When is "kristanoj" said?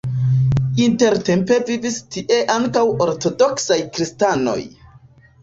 4.01-4.59